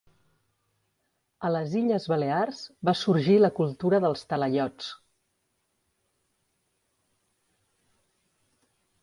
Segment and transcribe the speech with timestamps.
[1.49, 4.89] A les Illes Balears, va sorgir la cultura dels talaiots.